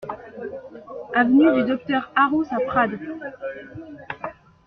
[1.13, 2.97] Avenue du Docteur Arrous à Prades